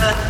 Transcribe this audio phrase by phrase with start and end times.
[0.00, 0.29] Hey.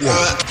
[0.00, 0.49] Yeah.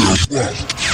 [0.00, 0.89] yourself up.